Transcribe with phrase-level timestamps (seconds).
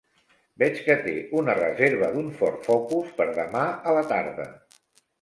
[0.63, 4.53] Veig que té una reserva d'un Ford Focus per demà a la tarda.